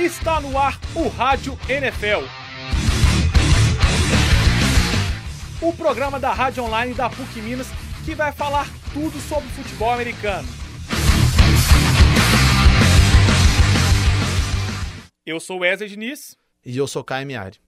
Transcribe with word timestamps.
Está 0.00 0.40
no 0.40 0.58
ar 0.58 0.80
o 0.96 1.08
Rádio 1.08 1.58
NFL. 1.68 2.24
O 5.60 5.74
programa 5.74 6.18
da 6.18 6.32
Rádio 6.32 6.64
Online 6.64 6.94
da 6.94 7.10
PUC 7.10 7.42
Minas 7.42 7.66
que 8.02 8.14
vai 8.14 8.32
falar 8.32 8.66
tudo 8.94 9.20
sobre 9.20 9.46
futebol 9.50 9.90
americano. 9.90 10.48
Eu 15.26 15.38
sou 15.38 15.58
Wesley 15.58 15.90
Diniz. 15.90 16.34
E 16.64 16.78
eu 16.78 16.86
sou 16.86 17.04
Caio 17.04 17.26
Miari. 17.26 17.60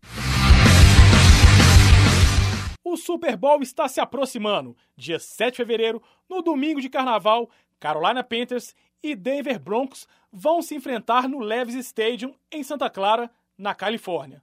O 2.83 2.97
Super 2.97 3.37
Bowl 3.37 3.61
está 3.61 3.89
se 3.89 4.01
aproximando. 4.01 4.75
Dia 4.97 5.19
7 5.19 5.51
de 5.51 5.57
fevereiro, 5.59 6.03
no 6.31 6.41
domingo 6.41 6.81
de 6.81 6.89
carnaval, 6.89 7.51
Carolina 7.79 8.25
Panthers 8.25 8.75
e 9.03 9.15
Denver 9.15 9.59
Broncos 9.59 10.07
vão 10.33 10.63
se 10.63 10.75
enfrentar 10.75 11.29
no 11.29 11.41
Levis 11.41 11.75
Stadium 11.75 12.35
em 12.51 12.63
Santa 12.63 12.89
Clara, 12.89 13.31
na 13.59 13.75
Califórnia. 13.75 14.43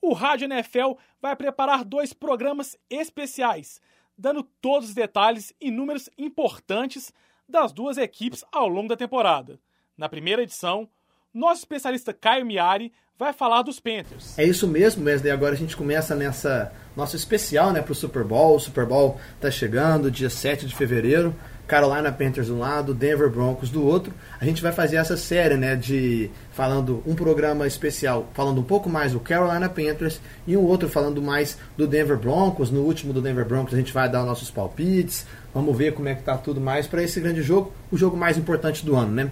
O 0.00 0.12
Rádio 0.12 0.46
NFL 0.46 0.94
vai 1.20 1.36
preparar 1.36 1.84
dois 1.84 2.12
programas 2.12 2.76
especiais, 2.90 3.80
dando 4.18 4.42
todos 4.42 4.88
os 4.88 4.94
detalhes 4.94 5.54
e 5.60 5.70
números 5.70 6.10
importantes 6.18 7.12
das 7.48 7.72
duas 7.72 7.96
equipes 7.98 8.44
ao 8.50 8.68
longo 8.68 8.88
da 8.88 8.96
temporada. 8.96 9.60
Na 9.96 10.08
primeira 10.08 10.42
edição, 10.42 10.88
nosso 11.32 11.60
especialista 11.60 12.12
Caio 12.12 12.44
Miari 12.44 12.92
vai 13.18 13.32
falar 13.32 13.62
dos 13.62 13.78
Panthers. 13.78 14.36
É 14.38 14.44
isso 14.44 14.66
mesmo, 14.66 15.04
Wesley. 15.04 15.30
Agora 15.30 15.54
a 15.54 15.56
gente 15.56 15.76
começa 15.76 16.14
nessa 16.14 16.72
nosso 16.96 17.14
especial 17.14 17.72
né, 17.72 17.80
para 17.80 17.92
o 17.92 17.94
Super 17.94 18.24
Bowl. 18.24 18.56
O 18.56 18.60
Super 18.60 18.84
Bowl 18.84 19.20
está 19.36 19.50
chegando, 19.50 20.10
dia 20.10 20.28
7 20.28 20.66
de 20.66 20.74
fevereiro. 20.74 21.34
Carolina 21.72 22.12
Panthers 22.12 22.48
de 22.48 22.52
um 22.52 22.58
lado, 22.58 22.92
Denver 22.92 23.30
Broncos 23.30 23.70
do 23.70 23.82
outro. 23.82 24.12
A 24.38 24.44
gente 24.44 24.60
vai 24.60 24.72
fazer 24.72 24.96
essa 24.96 25.16
série, 25.16 25.56
né, 25.56 25.74
de 25.74 26.30
falando 26.50 27.02
um 27.06 27.14
programa 27.14 27.66
especial, 27.66 28.28
falando 28.34 28.60
um 28.60 28.62
pouco 28.62 28.90
mais 28.90 29.12
do 29.12 29.20
Carolina 29.20 29.70
Panthers 29.70 30.20
e 30.46 30.54
um 30.54 30.62
outro 30.62 30.86
falando 30.86 31.22
mais 31.22 31.58
do 31.74 31.86
Denver 31.86 32.18
Broncos. 32.18 32.70
No 32.70 32.82
último 32.82 33.14
do 33.14 33.22
Denver 33.22 33.46
Broncos 33.46 33.72
a 33.72 33.78
gente 33.78 33.90
vai 33.90 34.06
dar 34.06 34.22
nossos 34.22 34.50
palpites. 34.50 35.26
Vamos 35.54 35.74
ver 35.74 35.94
como 35.94 36.10
é 36.10 36.14
que 36.14 36.22
tá 36.22 36.36
tudo 36.36 36.60
mais 36.60 36.86
para 36.86 37.02
esse 37.02 37.18
grande 37.18 37.40
jogo, 37.40 37.72
o 37.90 37.96
jogo 37.96 38.18
mais 38.18 38.36
importante 38.36 38.84
do 38.84 38.94
ano, 38.94 39.12
né? 39.12 39.30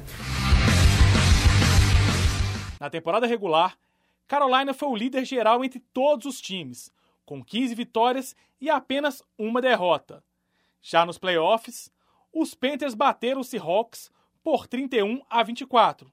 Na 2.80 2.88
temporada 2.88 3.26
regular, 3.26 3.76
Carolina 4.26 4.72
foi 4.72 4.88
o 4.88 4.96
líder 4.96 5.26
geral 5.26 5.62
entre 5.62 5.78
todos 5.92 6.24
os 6.24 6.40
times, 6.40 6.90
com 7.26 7.44
15 7.44 7.74
vitórias 7.74 8.34
e 8.58 8.70
apenas 8.70 9.22
uma 9.36 9.60
derrota. 9.60 10.24
Já 10.80 11.04
nos 11.04 11.18
playoffs, 11.18 11.90
os 12.32 12.54
Panthers 12.54 12.94
bateram 12.94 13.40
os 13.40 13.48
Seahawks 13.48 14.10
por 14.42 14.66
31 14.66 15.22
a 15.28 15.42
24 15.42 16.10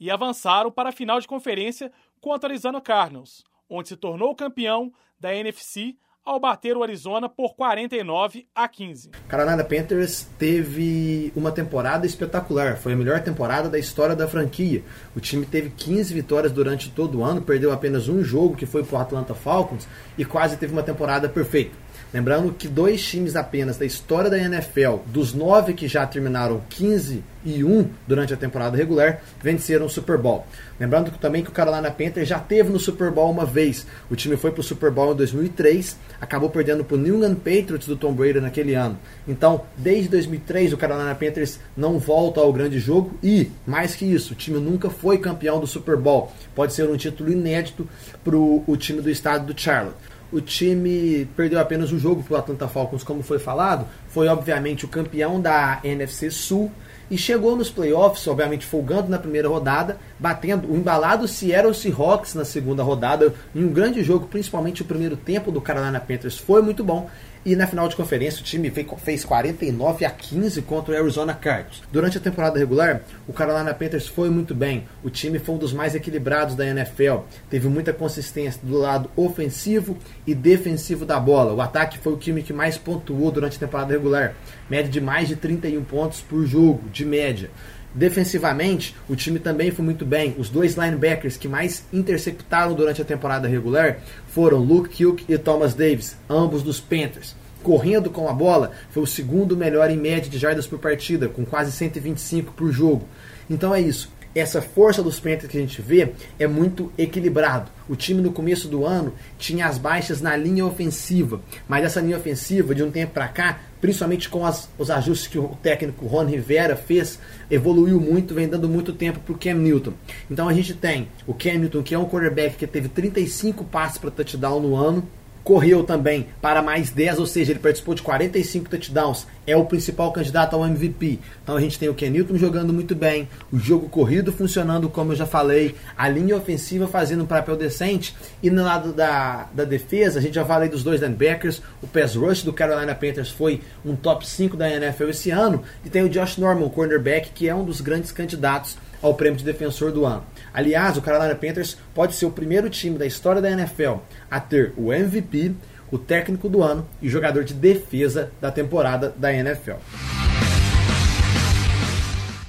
e 0.00 0.10
avançaram 0.10 0.70
para 0.70 0.90
a 0.90 0.92
final 0.92 1.20
de 1.20 1.28
conferência 1.28 1.92
contra 2.20 2.48
o 2.48 2.52
Arizona 2.52 2.80
Cardinals, 2.80 3.44
onde 3.68 3.88
se 3.88 3.96
tornou 3.96 4.34
campeão 4.34 4.92
da 5.18 5.34
NFC 5.34 5.96
ao 6.28 6.38
bater 6.38 6.76
o 6.76 6.82
Arizona 6.82 7.26
por 7.26 7.54
49 7.54 8.46
a 8.54 8.68
15. 8.68 9.12
Carolina 9.26 9.64
Panthers 9.64 10.28
teve 10.38 11.32
uma 11.34 11.50
temporada 11.50 12.04
espetacular, 12.04 12.76
foi 12.76 12.92
a 12.92 12.96
melhor 12.96 13.22
temporada 13.22 13.70
da 13.70 13.78
história 13.78 14.14
da 14.14 14.28
franquia. 14.28 14.82
O 15.16 15.20
time 15.20 15.46
teve 15.46 15.70
15 15.70 16.12
vitórias 16.12 16.52
durante 16.52 16.90
todo 16.90 17.20
o 17.20 17.24
ano, 17.24 17.40
perdeu 17.40 17.72
apenas 17.72 18.08
um 18.08 18.22
jogo 18.22 18.56
que 18.56 18.66
foi 18.66 18.84
para 18.84 18.98
o 18.98 19.00
Atlanta 19.00 19.34
Falcons 19.34 19.88
e 20.18 20.24
quase 20.24 20.58
teve 20.58 20.74
uma 20.74 20.82
temporada 20.82 21.30
perfeita. 21.30 21.74
Lembrando 22.12 22.52
que 22.52 22.68
dois 22.68 23.04
times 23.06 23.36
apenas 23.36 23.76
da 23.76 23.84
história 23.84 24.30
da 24.30 24.38
NFL, 24.38 24.96
dos 25.06 25.34
nove 25.34 25.74
que 25.74 25.86
já 25.86 26.06
terminaram 26.06 26.62
15 26.70 27.22
e 27.44 27.62
1 27.62 27.90
durante 28.06 28.32
a 28.32 28.36
temporada 28.36 28.76
regular, 28.76 29.20
venceram 29.42 29.86
o 29.86 29.90
Super 29.90 30.16
Bowl. 30.16 30.46
Lembrando 30.78 31.10
também 31.18 31.42
que 31.42 31.50
o 31.50 31.52
Carolina 31.52 31.90
Panthers 31.90 32.28
já 32.28 32.38
teve 32.38 32.70
no 32.70 32.78
Super 32.78 33.10
Bowl 33.10 33.30
uma 33.30 33.44
vez. 33.44 33.86
O 34.10 34.16
time 34.16 34.36
foi 34.36 34.50
para 34.50 34.60
o 34.60 34.64
Super 34.64 34.90
Bowl 34.90 35.12
em 35.12 35.16
2003, 35.16 35.96
acabou 36.20 36.48
perdendo 36.48 36.84
para 36.84 36.96
o 36.96 36.98
New 36.98 37.16
England 37.16 37.36
Patriots 37.36 37.86
do 37.86 37.96
Tom 37.96 38.12
Brady 38.12 38.40
naquele 38.40 38.74
ano. 38.74 38.98
Então, 39.26 39.62
desde 39.76 40.08
2003, 40.08 40.72
o 40.72 40.76
Carolina 40.76 41.14
Panthers 41.14 41.58
não 41.76 41.98
volta 41.98 42.40
ao 42.40 42.52
grande 42.52 42.78
jogo 42.78 43.18
e, 43.22 43.50
mais 43.66 43.94
que 43.94 44.04
isso, 44.04 44.32
o 44.32 44.36
time 44.36 44.58
nunca 44.60 44.88
foi 44.88 45.18
campeão 45.18 45.58
do 45.58 45.66
Super 45.66 45.96
Bowl. 45.96 46.32
Pode 46.54 46.72
ser 46.72 46.88
um 46.88 46.96
título 46.96 47.32
inédito 47.32 47.88
para 48.22 48.36
o 48.36 48.76
time 48.76 49.00
do 49.00 49.10
estado 49.10 49.52
do 49.52 49.60
Charlotte 49.60 50.18
o 50.30 50.40
time 50.40 51.26
perdeu 51.36 51.58
apenas 51.58 51.92
um 51.92 51.98
jogo 51.98 52.22
para 52.22 52.34
o 52.34 52.36
Atlanta 52.36 52.68
Falcons, 52.68 53.02
como 53.02 53.22
foi 53.22 53.38
falado, 53.38 53.86
foi 54.08 54.28
obviamente 54.28 54.84
o 54.84 54.88
campeão 54.88 55.40
da 55.40 55.80
NFC 55.82 56.30
Sul 56.30 56.70
e 57.10 57.16
chegou 57.16 57.56
nos 57.56 57.70
playoffs, 57.70 58.26
obviamente 58.26 58.66
folgando 58.66 59.08
na 59.08 59.18
primeira 59.18 59.48
rodada, 59.48 59.98
batendo 60.18 60.70
o 60.70 60.76
embalado 60.76 61.26
Seattle 61.26 61.74
Seahawks 61.74 62.34
na 62.34 62.44
segunda 62.44 62.82
rodada, 62.82 63.32
em 63.54 63.64
um 63.64 63.72
grande 63.72 64.02
jogo, 64.02 64.26
principalmente 64.26 64.82
o 64.82 64.84
primeiro 64.84 65.16
tempo 65.16 65.50
do 65.50 65.60
Carolina 65.60 66.00
Panthers. 66.00 66.36
Foi 66.36 66.60
muito 66.60 66.84
bom, 66.84 67.08
e 67.48 67.56
na 67.56 67.66
final 67.66 67.88
de 67.88 67.96
conferência, 67.96 68.42
o 68.42 68.44
time 68.44 68.70
fez 68.98 69.24
49 69.24 70.04
a 70.04 70.10
15 70.10 70.60
contra 70.60 70.92
o 70.92 70.98
Arizona 70.98 71.32
Cardinals. 71.32 71.82
Durante 71.90 72.18
a 72.18 72.20
temporada 72.20 72.58
regular, 72.58 73.00
o 73.26 73.32
Carolina 73.32 73.72
Panthers 73.72 74.06
foi 74.06 74.28
muito 74.28 74.54
bem. 74.54 74.86
O 75.02 75.08
time 75.08 75.38
foi 75.38 75.54
um 75.54 75.58
dos 75.58 75.72
mais 75.72 75.94
equilibrados 75.94 76.54
da 76.54 76.66
NFL. 76.66 77.20
Teve 77.48 77.66
muita 77.68 77.90
consistência 77.90 78.60
do 78.62 78.76
lado 78.76 79.10
ofensivo 79.16 79.96
e 80.26 80.34
defensivo 80.34 81.06
da 81.06 81.18
bola. 81.18 81.54
O 81.54 81.62
ataque 81.62 81.98
foi 81.98 82.12
o 82.12 82.18
time 82.18 82.42
que 82.42 82.52
mais 82.52 82.76
pontuou 82.76 83.30
durante 83.30 83.56
a 83.56 83.60
temporada 83.60 83.94
regular, 83.94 84.34
média 84.68 84.90
de 84.90 85.00
mais 85.00 85.26
de 85.26 85.36
31 85.36 85.82
pontos 85.84 86.20
por 86.20 86.44
jogo, 86.44 86.86
de 86.90 87.06
média. 87.06 87.48
Defensivamente, 87.94 88.94
o 89.08 89.16
time 89.16 89.38
também 89.38 89.70
foi 89.70 89.84
muito 89.84 90.04
bem. 90.04 90.34
Os 90.38 90.48
dois 90.48 90.74
linebackers 90.74 91.36
que 91.36 91.48
mais 91.48 91.84
interceptaram 91.92 92.74
durante 92.74 93.02
a 93.02 93.04
temporada 93.04 93.48
regular 93.48 93.98
foram 94.28 94.58
Luke 94.58 94.90
Kilk 94.90 95.24
e 95.28 95.38
Thomas 95.38 95.74
Davis, 95.74 96.16
ambos 96.28 96.62
dos 96.62 96.80
Panthers. 96.80 97.34
Correndo 97.62 98.10
com 98.10 98.28
a 98.28 98.32
bola, 98.32 98.72
foi 98.90 99.02
o 99.02 99.06
segundo 99.06 99.56
melhor 99.56 99.90
em 99.90 99.96
média 99.96 100.30
de 100.30 100.38
jardas 100.38 100.66
por 100.66 100.78
partida, 100.78 101.28
com 101.28 101.44
quase 101.44 101.72
125 101.72 102.52
por 102.52 102.70
jogo. 102.70 103.08
Então 103.50 103.74
é 103.74 103.80
isso 103.80 104.10
essa 104.34 104.60
força 104.60 105.02
dos 105.02 105.18
Panthers 105.18 105.50
que 105.50 105.58
a 105.58 105.60
gente 105.60 105.80
vê 105.82 106.12
é 106.38 106.46
muito 106.46 106.92
equilibrado. 106.96 107.70
O 107.88 107.96
time 107.96 108.20
no 108.20 108.32
começo 108.32 108.68
do 108.68 108.84
ano 108.84 109.14
tinha 109.38 109.66
as 109.66 109.78
baixas 109.78 110.20
na 110.20 110.36
linha 110.36 110.64
ofensiva, 110.66 111.40
mas 111.66 111.84
essa 111.84 112.00
linha 112.00 112.16
ofensiva 112.16 112.74
de 112.74 112.82
um 112.82 112.90
tempo 112.90 113.12
para 113.12 113.28
cá, 113.28 113.60
principalmente 113.80 114.28
com 114.28 114.44
as, 114.44 114.68
os 114.78 114.90
ajustes 114.90 115.28
que 115.28 115.38
o 115.38 115.48
técnico 115.62 116.06
Ron 116.06 116.24
Rivera 116.24 116.76
fez, 116.76 117.18
evoluiu 117.50 118.00
muito, 118.00 118.34
vem 118.34 118.48
dando 118.48 118.68
muito 118.68 118.92
tempo 118.92 119.20
para 119.20 119.32
o 119.32 119.38
Cam 119.38 119.54
Newton. 119.54 119.92
Então 120.30 120.48
a 120.48 120.52
gente 120.52 120.74
tem 120.74 121.08
o 121.26 121.34
Cam 121.34 121.58
Newton, 121.58 121.82
que 121.82 121.94
é 121.94 121.98
um 121.98 122.08
quarterback 122.08 122.56
que 122.56 122.66
teve 122.66 122.88
35 122.88 123.64
passes 123.64 123.98
para 123.98 124.10
touchdown 124.10 124.60
no 124.60 124.74
ano, 124.74 125.08
correu 125.48 125.82
também 125.82 126.26
para 126.42 126.60
mais 126.60 126.90
10, 126.90 127.20
ou 127.20 127.26
seja, 127.26 127.52
ele 127.52 127.58
participou 127.58 127.94
de 127.94 128.02
45 128.02 128.68
touchdowns, 128.68 129.26
é 129.48 129.56
o 129.56 129.64
principal 129.64 130.12
candidato 130.12 130.54
ao 130.54 130.66
MVP. 130.66 131.18
Então 131.42 131.56
a 131.56 131.60
gente 131.60 131.78
tem 131.78 131.88
o 131.88 131.94
Ken 131.94 132.10
Newton 132.10 132.36
jogando 132.36 132.70
muito 132.70 132.94
bem, 132.94 133.28
o 133.50 133.58
jogo 133.58 133.88
corrido 133.88 134.30
funcionando, 134.30 134.90
como 134.90 135.12
eu 135.12 135.16
já 135.16 135.26
falei, 135.26 135.74
a 135.96 136.06
linha 136.06 136.36
ofensiva 136.36 136.86
fazendo 136.86 137.24
um 137.24 137.26
papel 137.26 137.56
decente, 137.56 138.14
e 138.42 138.50
no 138.50 138.62
lado 138.62 138.92
da, 138.92 139.48
da 139.54 139.64
defesa, 139.64 140.18
a 140.18 140.22
gente 140.22 140.34
já 140.34 140.44
falei 140.44 140.68
dos 140.68 140.82
dois 140.82 141.00
linebackers, 141.00 141.62
o 141.82 141.86
pass 141.86 142.14
rush 142.14 142.42
do 142.42 142.52
Carolina 142.52 142.94
Panthers 142.94 143.30
foi 143.30 143.62
um 143.84 143.96
top 143.96 144.28
5 144.28 144.54
da 144.54 144.70
NFL 144.70 145.08
esse 145.08 145.30
ano, 145.30 145.62
e 145.82 145.88
tem 145.88 146.02
o 146.02 146.10
Josh 146.10 146.36
Norman, 146.36 146.66
o 146.66 146.70
cornerback, 146.70 147.30
que 147.30 147.48
é 147.48 147.54
um 147.54 147.64
dos 147.64 147.80
grandes 147.80 148.12
candidatos 148.12 148.76
ao 149.00 149.14
prêmio 149.14 149.38
de 149.38 149.44
defensor 149.44 149.92
do 149.92 150.04
ano. 150.04 150.24
Aliás, 150.52 150.96
o 150.96 151.02
Carolina 151.02 151.34
Panthers 151.34 151.78
pode 151.94 152.14
ser 152.14 152.26
o 152.26 152.30
primeiro 152.30 152.68
time 152.68 152.98
da 152.98 153.06
história 153.06 153.40
da 153.40 153.50
NFL 153.50 153.96
a 154.30 154.40
ter 154.40 154.72
o 154.76 154.92
MVP, 154.92 155.54
o 155.90 155.98
técnico 155.98 156.48
do 156.48 156.62
ano 156.62 156.88
e 157.00 157.08
jogador 157.08 157.44
de 157.44 157.54
defesa 157.54 158.32
da 158.40 158.50
temporada 158.50 159.14
da 159.16 159.32
NFL. 159.32 159.76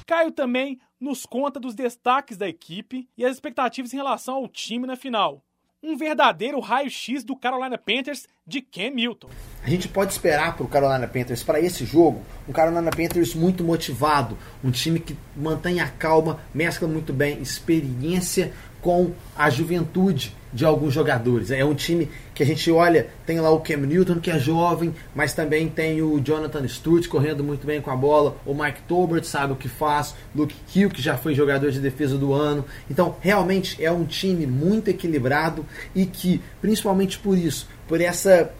Caio 0.05 0.31
também 0.31 0.79
nos 0.99 1.25
conta 1.25 1.59
dos 1.59 1.75
destaques 1.75 2.37
da 2.37 2.47
equipe 2.47 3.07
e 3.17 3.25
as 3.25 3.33
expectativas 3.33 3.93
em 3.93 3.97
relação 3.97 4.35
ao 4.35 4.47
time 4.47 4.87
na 4.87 4.95
final 4.95 5.43
um 5.81 5.95
verdadeiro 5.95 6.59
raio-x 6.59 7.23
do 7.23 7.35
Carolina 7.35 7.77
Panthers 7.77 8.27
de 8.45 8.61
Cam 8.61 8.89
Newton. 8.91 9.29
A 9.63 9.69
gente 9.69 9.87
pode 9.87 10.11
esperar 10.11 10.55
para 10.55 10.65
o 10.65 10.67
Carolina 10.67 11.07
Panthers 11.07 11.41
para 11.41 11.59
esse 11.59 11.85
jogo 11.85 12.21
um 12.47 12.51
Carolina 12.51 12.91
Panthers 12.91 13.33
muito 13.33 13.63
motivado, 13.63 14.37
um 14.63 14.71
time 14.71 14.99
que 14.99 15.15
mantém 15.35 15.79
a 15.79 15.87
calma, 15.87 16.39
mescla 16.53 16.87
muito 16.87 17.13
bem 17.13 17.41
experiência 17.41 18.53
com 18.81 19.11
a 19.35 19.49
juventude 19.49 20.35
de 20.51 20.65
alguns 20.65 20.93
jogadores. 20.93 21.51
É 21.51 21.63
um 21.63 21.75
time 21.75 22.09
que 22.33 22.41
a 22.41 22.45
gente 22.45 22.71
olha, 22.71 23.07
tem 23.25 23.39
lá 23.39 23.51
o 23.51 23.59
Cam 23.59 23.77
Newton, 23.77 24.19
que 24.19 24.31
é 24.31 24.39
jovem, 24.39 24.93
mas 25.13 25.33
também 25.33 25.67
tem 25.69 26.01
o 26.01 26.19
Jonathan 26.19 26.67
Stewart 26.67 27.07
correndo 27.07 27.43
muito 27.43 27.67
bem 27.67 27.81
com 27.81 27.91
a 27.91 27.95
bola, 27.95 28.37
o 28.45 28.53
Mike 28.53 28.81
Tolbert 28.87 29.23
sabe 29.23 29.53
o 29.53 29.55
que 29.55 29.69
faz, 29.69 30.15
Luke 30.35 30.55
Hill, 30.73 30.89
que 30.89 31.01
já 31.01 31.17
foi 31.17 31.35
jogador 31.35 31.71
de 31.71 31.79
defesa 31.79 32.17
do 32.17 32.33
ano. 32.33 32.65
Então, 32.89 33.15
realmente 33.19 33.83
é 33.83 33.91
um 33.91 34.05
time 34.05 34.47
muito 34.47 34.89
equilibrado 34.89 35.65
e 35.93 36.05
que, 36.05 36.41
principalmente 36.61 37.19
por 37.19 37.37
isso, 37.37 37.67
por 37.87 38.01
essa. 38.01 38.51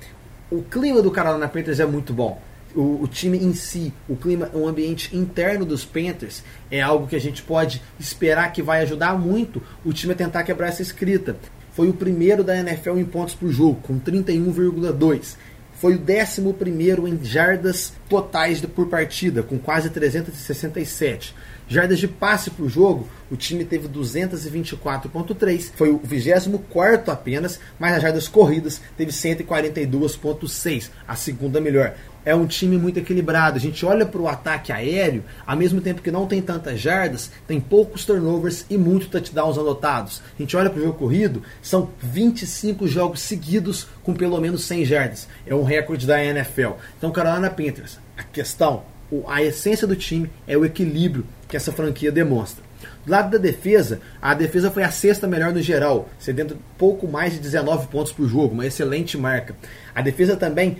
O 0.51 0.63
clima 0.63 0.99
do 0.99 1.11
Carolina 1.11 1.47
Panthers 1.47 1.79
é 1.79 1.85
muito 1.85 2.11
bom 2.11 2.41
o, 2.75 3.03
o, 3.03 3.07
time 3.07 3.37
em 3.37 3.53
si, 3.53 3.93
o 4.07 4.15
clima, 4.15 4.49
o 4.53 4.67
ambiente 4.67 5.15
interno 5.15 5.65
dos 5.65 5.85
Panthers 5.85 6.43
é 6.69 6.81
algo 6.81 7.07
que 7.07 7.15
a 7.15 7.19
gente 7.19 7.41
pode 7.41 7.81
esperar 7.99 8.51
que 8.51 8.61
vai 8.61 8.81
ajudar 8.81 9.17
muito 9.17 9.61
o 9.83 9.91
time 9.91 10.13
a 10.13 10.15
tentar 10.15 10.43
quebrar 10.43 10.67
essa 10.67 10.81
escrita. 10.81 11.35
Foi 11.71 11.87
o 11.89 11.93
primeiro 11.93 12.43
da 12.43 12.57
NFL 12.57 12.97
em 12.97 13.05
pontos 13.05 13.33
por 13.33 13.49
jogo, 13.49 13.79
com 13.81 13.99
31,2. 13.99 15.35
Foi 15.79 15.95
o 15.95 15.97
décimo 15.97 16.53
primeiro 16.53 17.07
em 17.07 17.23
jardas 17.23 17.93
totais 18.09 18.59
por 18.59 18.87
partida, 18.87 19.41
com 19.41 19.57
quase 19.57 19.89
367. 19.89 21.33
Jardas 21.69 21.99
de 21.99 22.07
passe 22.07 22.49
por 22.49 22.67
jogo, 22.67 23.07
o 23.31 23.37
time 23.37 23.63
teve 23.63 23.87
224.3, 23.87 25.71
foi 25.75 25.91
o 25.91 26.01
24 26.03 27.11
apenas, 27.13 27.59
mas 27.79 27.95
as 27.95 28.01
jardas 28.01 28.27
corridas 28.27 28.81
teve 28.97 29.11
142.6, 29.11 30.89
a 31.07 31.15
segunda 31.15 31.61
melhor 31.61 31.95
é 32.29 32.35
um 32.35 32.45
time 32.45 32.77
muito 32.77 32.99
equilibrado. 32.99 33.57
A 33.57 33.59
gente 33.59 33.83
olha 33.83 34.05
para 34.05 34.21
o 34.21 34.27
ataque 34.27 34.71
aéreo, 34.71 35.23
ao 35.47 35.57
mesmo 35.57 35.81
tempo 35.81 35.99
que 35.99 36.11
não 36.11 36.27
tem 36.27 36.43
tantas 36.43 36.79
jardas, 36.79 37.31
tem 37.47 37.59
poucos 37.59 38.05
turnovers 38.05 38.67
e 38.69 38.77
muitos 38.77 39.07
touchdowns 39.07 39.57
anotados. 39.57 40.21
A 40.37 40.41
gente 40.43 40.55
olha 40.55 40.69
para 40.69 40.79
o 40.79 40.83
jogo 40.83 40.99
corrido, 40.99 41.41
são 41.59 41.89
25 41.99 42.87
jogos 42.87 43.21
seguidos 43.21 43.87
com 44.03 44.13
pelo 44.13 44.39
menos 44.39 44.63
100 44.65 44.85
jardas. 44.85 45.27
É 45.43 45.55
um 45.55 45.63
recorde 45.63 46.05
da 46.05 46.23
NFL. 46.23 46.73
Então, 46.99 47.11
Carolina 47.11 47.49
Panthers, 47.49 47.97
a 48.15 48.21
questão, 48.21 48.83
a 49.27 49.41
essência 49.41 49.87
do 49.87 49.95
time 49.95 50.29
é 50.47 50.55
o 50.55 50.63
equilíbrio 50.63 51.25
que 51.47 51.57
essa 51.57 51.71
franquia 51.71 52.11
demonstra. 52.11 52.63
Do 53.03 53.11
lado 53.11 53.31
da 53.31 53.39
defesa, 53.39 54.01
a 54.21 54.35
defesa 54.35 54.69
foi 54.69 54.83
a 54.83 54.91
sexta 54.91 55.27
melhor 55.27 55.51
no 55.51 55.63
geral, 55.63 56.07
cedendo 56.19 56.59
pouco 56.77 57.07
mais 57.07 57.33
de 57.33 57.39
19 57.39 57.87
pontos 57.87 58.11
por 58.11 58.27
jogo, 58.27 58.53
uma 58.53 58.67
excelente 58.67 59.17
marca. 59.17 59.55
A 59.95 60.01
defesa 60.03 60.37
também 60.37 60.77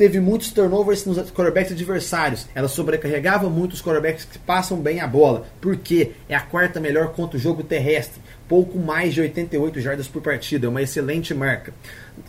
teve 0.00 0.18
muitos 0.18 0.50
turnovers 0.50 1.04
nos 1.04 1.18
quarterbacks 1.30 1.72
adversários. 1.72 2.46
Ela 2.54 2.68
sobrecarregava 2.68 3.50
muito 3.50 3.74
os 3.74 3.82
quarterbacks 3.82 4.24
que 4.24 4.38
passam 4.38 4.78
bem 4.78 4.98
a 4.98 5.06
bola, 5.06 5.46
porque 5.60 6.12
é 6.26 6.34
a 6.34 6.40
quarta 6.40 6.80
melhor 6.80 7.12
contra 7.12 7.36
o 7.36 7.40
jogo 7.40 7.62
terrestre. 7.62 8.18
Pouco 8.48 8.78
mais 8.78 9.12
de 9.12 9.20
88 9.20 9.78
jardas 9.78 10.08
por 10.08 10.22
partida, 10.22 10.64
é 10.64 10.70
uma 10.70 10.80
excelente 10.80 11.34
marca. 11.34 11.74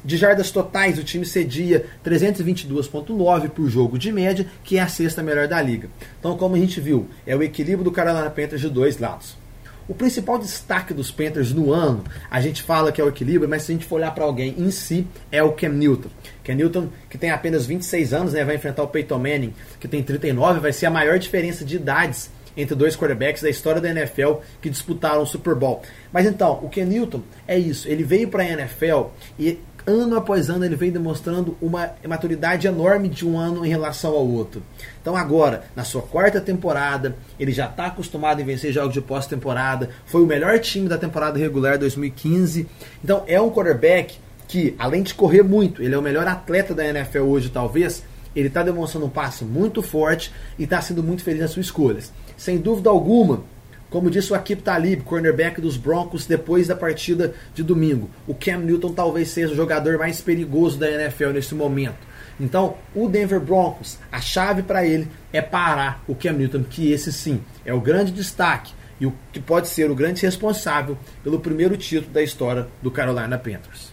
De 0.03 0.17
jardas 0.17 0.51
totais, 0.51 0.99
o 0.99 1.03
time 1.05 1.25
cedia 1.25 1.85
322,9 2.03 3.49
por 3.51 3.69
jogo 3.69 3.97
de 3.97 4.11
média, 4.11 4.45
que 4.65 4.77
é 4.77 4.81
a 4.81 4.89
sexta 4.89 5.23
melhor 5.23 5.47
da 5.47 5.61
liga. 5.61 5.87
Então, 6.19 6.35
como 6.35 6.55
a 6.55 6.59
gente 6.59 6.81
viu, 6.81 7.07
é 7.25 7.33
o 7.37 7.41
equilíbrio 7.41 7.85
do 7.85 7.91
Carolina 7.91 8.29
Panthers 8.29 8.59
de 8.59 8.69
dois 8.69 8.99
lados. 8.99 9.40
O 9.87 9.93
principal 9.93 10.37
destaque 10.37 10.93
dos 10.93 11.11
Panthers 11.11 11.51
no 11.51 11.73
ano, 11.73 12.03
a 12.29 12.39
gente 12.39 12.61
fala 12.61 12.91
que 12.91 13.01
é 13.01 13.03
o 13.03 13.09
equilíbrio, 13.09 13.49
mas 13.49 13.63
se 13.63 13.71
a 13.71 13.75
gente 13.75 13.85
for 13.85 13.95
olhar 13.95 14.11
para 14.13 14.23
alguém 14.23 14.55
em 14.57 14.71
si, 14.71 15.07
é 15.31 15.41
o 15.41 15.51
Cam 15.53 15.69
Newton. 15.69 16.09
Cam 16.43 16.55
Newton, 16.55 16.89
que 17.09 17.17
tem 17.17 17.31
apenas 17.31 17.65
26 17.65 18.13
anos, 18.13 18.33
né, 18.33 18.45
vai 18.45 18.55
enfrentar 18.55 18.83
o 18.83 18.87
Peyton 18.87 19.17
Manning, 19.17 19.53
que 19.79 19.87
tem 19.87 20.03
39, 20.03 20.59
vai 20.59 20.71
ser 20.71 20.85
a 20.85 20.91
maior 20.91 21.17
diferença 21.19 21.65
de 21.65 21.75
idades 21.75 22.29
entre 22.55 22.75
dois 22.75 22.95
quarterbacks 22.95 23.41
da 23.41 23.49
história 23.49 23.81
da 23.81 23.89
NFL 23.89 24.35
que 24.61 24.69
disputaram 24.69 25.21
o 25.21 25.25
Super 25.25 25.55
Bowl. 25.55 25.81
Mas 26.11 26.25
então, 26.25 26.59
o 26.63 26.69
Ken 26.69 26.85
Newton 26.85 27.21
é 27.47 27.57
isso, 27.57 27.87
ele 27.87 28.03
veio 28.03 28.27
para 28.27 28.43
a 28.43 28.47
NFL 28.47 29.05
e 29.39 29.59
ano 29.85 30.15
após 30.15 30.49
ano 30.49 30.65
ele 30.65 30.75
vem 30.75 30.91
demonstrando 30.91 31.57
uma 31.61 31.91
maturidade 32.07 32.67
enorme 32.67 33.09
de 33.09 33.27
um 33.27 33.37
ano 33.37 33.65
em 33.65 33.69
relação 33.69 34.13
ao 34.13 34.27
outro. 34.27 34.61
Então 35.01 35.15
agora, 35.15 35.63
na 35.75 35.83
sua 35.83 36.01
quarta 36.01 36.39
temporada, 36.39 37.15
ele 37.39 37.51
já 37.51 37.65
está 37.65 37.87
acostumado 37.87 38.41
em 38.41 38.45
vencer 38.45 38.71
jogos 38.71 38.93
de 38.93 39.01
pós-temporada, 39.01 39.89
foi 40.05 40.21
o 40.21 40.27
melhor 40.27 40.59
time 40.59 40.87
da 40.87 40.97
temporada 40.97 41.37
regular 41.39 41.77
2015. 41.77 42.67
Então 43.03 43.23
é 43.27 43.39
um 43.39 43.49
quarterback 43.49 44.17
que, 44.47 44.75
além 44.77 45.01
de 45.01 45.13
correr 45.13 45.43
muito, 45.43 45.81
ele 45.81 45.95
é 45.95 45.97
o 45.97 46.01
melhor 46.01 46.27
atleta 46.27 46.73
da 46.73 46.85
NFL 46.85 47.19
hoje 47.19 47.49
talvez, 47.49 48.03
ele 48.35 48.47
está 48.47 48.63
demonstrando 48.63 49.05
um 49.05 49.09
passo 49.09 49.45
muito 49.45 49.81
forte 49.81 50.31
e 50.57 50.63
está 50.63 50.81
sendo 50.81 51.03
muito 51.03 51.23
feliz 51.23 51.41
nas 51.41 51.51
suas 51.51 51.65
escolhas. 51.65 52.11
Sem 52.37 52.57
dúvida 52.57 52.89
alguma, 52.89 53.43
como 53.91 54.09
disse 54.09 54.31
o 54.31 54.35
Akip 54.35 54.63
Talib, 54.63 55.01
cornerback 55.01 55.59
dos 55.59 55.75
Broncos, 55.75 56.25
depois 56.25 56.65
da 56.65 56.75
partida 56.77 57.35
de 57.53 57.61
domingo, 57.61 58.09
o 58.25 58.33
Cam 58.33 58.59
Newton 58.59 58.93
talvez 58.93 59.27
seja 59.27 59.51
o 59.51 59.55
jogador 59.55 59.99
mais 59.99 60.21
perigoso 60.21 60.79
da 60.79 60.89
NFL 60.89 61.31
nesse 61.31 61.53
momento. 61.53 62.09
Então, 62.39 62.77
o 62.95 63.09
Denver 63.09 63.41
Broncos, 63.41 63.99
a 64.09 64.21
chave 64.21 64.63
para 64.63 64.85
ele 64.85 65.09
é 65.33 65.41
parar 65.41 66.01
o 66.07 66.15
Cam 66.15 66.31
Newton, 66.31 66.63
que 66.63 66.89
esse 66.89 67.11
sim 67.11 67.41
é 67.65 67.73
o 67.73 67.81
grande 67.81 68.13
destaque 68.13 68.73
e 68.97 69.05
o 69.05 69.13
que 69.33 69.41
pode 69.41 69.67
ser 69.67 69.91
o 69.91 69.95
grande 69.95 70.21
responsável 70.21 70.97
pelo 71.21 71.41
primeiro 71.41 71.75
título 71.75 72.13
da 72.13 72.23
história 72.23 72.67
do 72.81 72.89
Carolina 72.89 73.37
Panthers. 73.37 73.91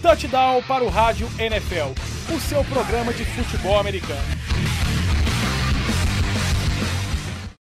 Touchdown 0.00 0.62
para 0.62 0.82
o 0.82 0.88
Rádio 0.88 1.28
NFL, 1.38 1.92
o 2.34 2.40
seu 2.40 2.64
programa 2.64 3.12
de 3.12 3.24
futebol 3.26 3.78
americano. 3.78 4.49